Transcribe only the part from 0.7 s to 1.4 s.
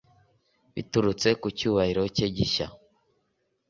Biturutse